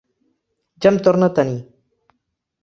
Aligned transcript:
Ja 0.85 0.91
em 0.93 0.97
torna 1.09 1.29
a 1.29 1.35
tenir. 1.41 1.61